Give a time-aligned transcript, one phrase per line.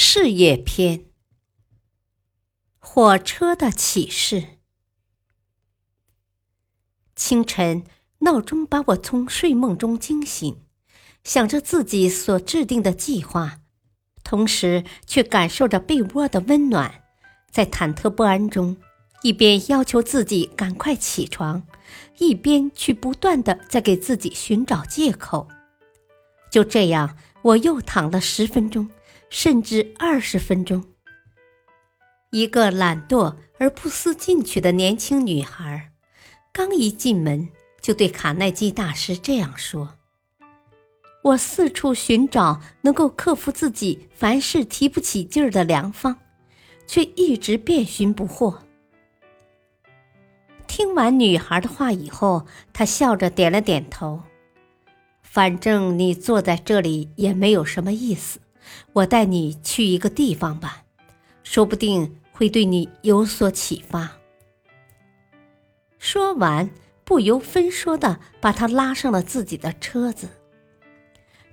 [0.00, 1.06] 事业篇：
[2.78, 4.60] 火车的启示。
[7.16, 7.82] 清晨，
[8.20, 10.62] 闹钟把我从睡梦中惊醒，
[11.24, 13.58] 想着自己所制定的计划，
[14.22, 17.02] 同时却感受着被窝的温暖，
[17.50, 18.76] 在忐忑不安中，
[19.22, 21.66] 一边要求自己赶快起床，
[22.18, 25.48] 一边去不断的在给自己寻找借口。
[26.52, 28.88] 就这样，我又躺了十分钟。
[29.30, 30.84] 甚至二十分钟，
[32.30, 35.92] 一个懒惰而不思进取的年轻女孩，
[36.52, 37.48] 刚一进门
[37.80, 39.96] 就对卡耐基大师这样说
[41.22, 46.16] ：“我四处寻找能够克服自己凡事提不起劲儿的良方，
[46.86, 48.62] 却一直遍寻不获。”
[50.66, 54.22] 听完女孩的话以后，他笑着点了点头
[55.22, 58.40] ：“反正你坐在这里也没有什么意思。”
[58.92, 60.84] 我带你去一个地方吧，
[61.42, 64.10] 说不定会对你有所启发。
[65.98, 66.70] 说完，
[67.04, 70.28] 不由分说的把她拉上了自己的车子。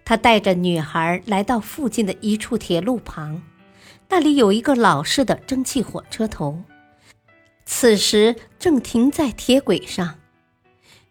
[0.03, 3.41] 他带着女孩来到附近的一处铁路旁，
[4.07, 6.61] 那里有一个老式的蒸汽火车头，
[7.65, 10.19] 此时正停在铁轨上。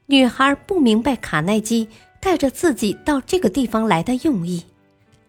[0.07, 1.89] 女孩不明白卡耐基
[2.21, 4.65] 带着自己到这个地方来的用意。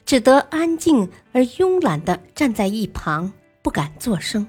[0.05, 4.47] 只得安静而慵懒地站在一旁，不敢作声。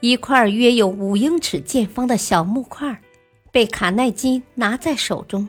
[0.00, 3.00] 一块约有五英尺见方的小木块
[3.50, 5.48] 被卡耐基拿在手中，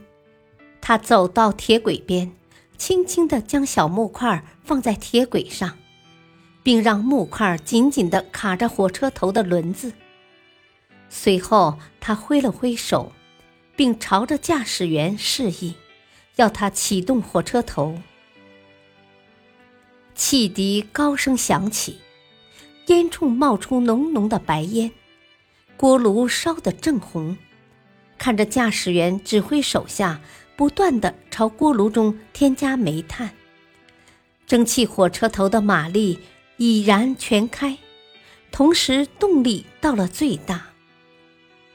[0.82, 2.32] 他走到铁轨边，
[2.76, 5.78] 轻轻地将小木块放在铁轨上，
[6.64, 9.94] 并让木块紧紧地卡着火车头的轮子。
[11.08, 13.12] 随后，他挥了挥手，
[13.76, 15.76] 并朝着驾驶员示意，
[16.38, 17.96] 要他启动火车头。
[20.16, 21.98] 汽笛高声响起，
[22.88, 24.92] 烟囱冒出浓浓的白烟，
[25.76, 27.38] 锅炉烧得正红。
[28.18, 30.22] 看着驾驶员指挥手下
[30.56, 33.32] 不断的朝锅炉中添加煤炭，
[34.46, 36.20] 蒸汽火车头的马力
[36.58, 37.78] 已然全开，
[38.52, 40.68] 同时动力到了最大，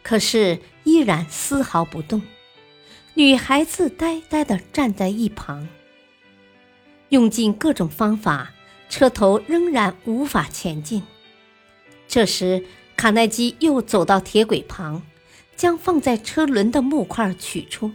[0.02, 2.22] 可是依然丝毫不动。
[3.14, 5.68] 女孩子呆呆地站在一旁。
[7.10, 8.50] 用尽各种方法，
[8.88, 11.02] 车头仍然无法前进。
[12.06, 12.64] 这时，
[12.96, 15.02] 卡耐基又走到铁轨旁，
[15.56, 17.90] 将放在车轮的木块取出。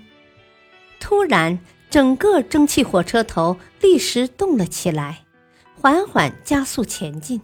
[1.00, 1.60] 突然，
[1.90, 5.24] 整个蒸汽火车头立时动了起来，
[5.80, 7.42] 缓缓加速前进。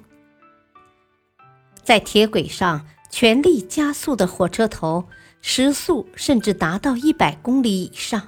[1.84, 5.06] 在铁轨上全力加速的火车头，
[5.42, 8.28] 时速甚至达到一百公里以上。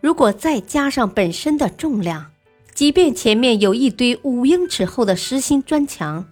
[0.00, 2.32] 如果再加上本身的重量，
[2.76, 6.28] 即便前面有一堆五英尺厚的实心砖墙，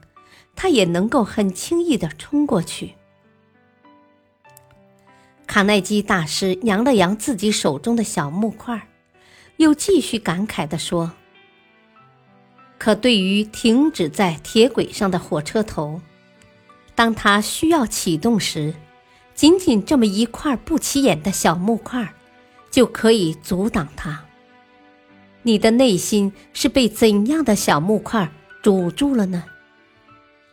[0.54, 2.92] 他也能够很轻易地冲过去。
[5.46, 8.88] 卡耐基大师扬了扬自己手中的小木块，
[9.56, 11.12] 又继续感慨地说
[12.76, 16.02] ：“可对于停止在铁轨上的火车头，
[16.94, 18.74] 当它需要启动时，
[19.34, 22.12] 仅仅这么一块不起眼的小木块，
[22.70, 24.22] 就可以阻挡它。”
[25.46, 28.32] 你的内心是被怎样的小木块
[28.62, 29.44] 堵住了呢？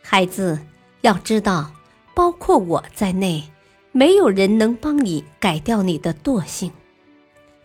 [0.02, 0.60] 孩子，
[1.00, 1.72] 要知道，
[2.14, 3.42] 包括我在内，
[3.90, 6.70] 没有人能帮你改掉你的惰性，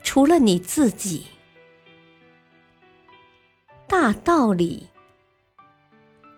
[0.01, 1.25] 除了你自己。
[3.87, 4.87] 大道理，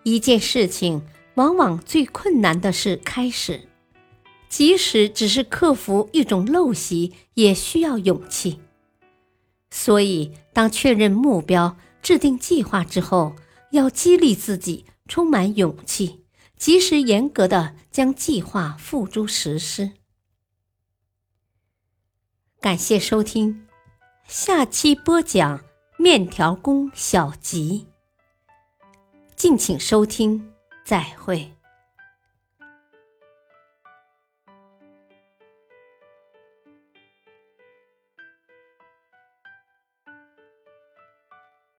[0.02, 1.02] 一件事情
[1.34, 3.68] 往往最困难的是开始，
[4.48, 8.58] 即使只是克服一种陋习，也需要勇气。
[9.70, 13.36] 所以，当确认目标、制定计划之后，
[13.70, 16.24] 要激励自己，充满勇气，
[16.56, 19.92] 及时严格的将计划付诸实施。
[22.60, 23.66] 感谢收听，
[24.26, 25.60] 下期播讲
[25.96, 27.86] 面条工小吉。
[29.36, 30.52] 敬请收听，
[30.84, 31.59] 再会。